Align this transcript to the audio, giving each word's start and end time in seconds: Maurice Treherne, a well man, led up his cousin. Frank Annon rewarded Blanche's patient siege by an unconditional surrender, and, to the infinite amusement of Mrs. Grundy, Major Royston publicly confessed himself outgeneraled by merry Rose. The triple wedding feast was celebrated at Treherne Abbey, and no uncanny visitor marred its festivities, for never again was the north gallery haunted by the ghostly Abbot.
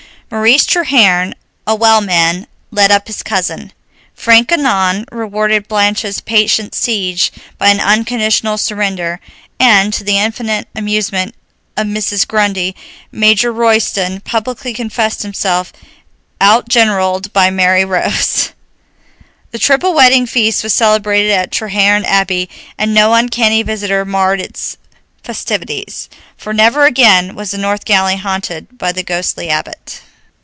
Maurice 0.33 0.65
Treherne, 0.65 1.33
a 1.67 1.75
well 1.75 1.99
man, 1.99 2.47
led 2.71 2.89
up 2.89 3.07
his 3.07 3.21
cousin. 3.21 3.73
Frank 4.13 4.49
Annon 4.49 5.03
rewarded 5.11 5.67
Blanche's 5.67 6.21
patient 6.21 6.73
siege 6.73 7.33
by 7.57 7.67
an 7.67 7.81
unconditional 7.81 8.57
surrender, 8.57 9.19
and, 9.59 9.93
to 9.93 10.05
the 10.05 10.17
infinite 10.17 10.69
amusement 10.73 11.35
of 11.75 11.87
Mrs. 11.87 12.25
Grundy, 12.25 12.73
Major 13.11 13.51
Royston 13.51 14.21
publicly 14.21 14.73
confessed 14.73 15.21
himself 15.21 15.73
outgeneraled 16.39 17.33
by 17.33 17.49
merry 17.49 17.83
Rose. 17.83 18.51
The 19.51 19.59
triple 19.59 19.93
wedding 19.93 20.25
feast 20.25 20.63
was 20.63 20.73
celebrated 20.73 21.31
at 21.31 21.51
Treherne 21.51 22.05
Abbey, 22.05 22.47
and 22.77 22.93
no 22.93 23.15
uncanny 23.15 23.63
visitor 23.63 24.05
marred 24.05 24.39
its 24.39 24.77
festivities, 25.21 26.07
for 26.37 26.53
never 26.53 26.85
again 26.85 27.35
was 27.35 27.51
the 27.51 27.57
north 27.57 27.83
gallery 27.83 28.15
haunted 28.15 28.77
by 28.77 28.93
the 28.93 29.03
ghostly 29.03 29.49
Abbot. 29.49 29.99